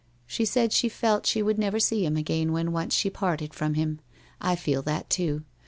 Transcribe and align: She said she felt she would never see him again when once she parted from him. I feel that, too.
She 0.25 0.45
said 0.45 0.73
she 0.73 0.89
felt 0.89 1.27
she 1.27 1.43
would 1.43 1.59
never 1.59 1.79
see 1.79 2.03
him 2.07 2.17
again 2.17 2.51
when 2.51 2.71
once 2.71 2.95
she 2.95 3.11
parted 3.11 3.53
from 3.53 3.75
him. 3.75 3.99
I 4.41 4.55
feel 4.55 4.81
that, 4.81 5.11
too. 5.11 5.43